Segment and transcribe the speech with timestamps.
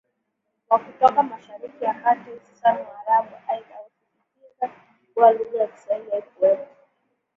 [0.69, 4.69] wa kutoka Mashariki ya Kati hususani Waarabu Aidha husisitiza
[5.13, 6.67] kuwa lugha ya Kiswahili haikuwepo